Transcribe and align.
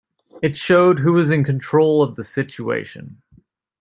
It 0.41 0.57
showed 0.57 0.97
who 0.97 1.13
was 1.13 1.29
in 1.29 1.43
control 1.43 2.01
of 2.01 2.15
the 2.15 2.23
situation. 2.23 3.21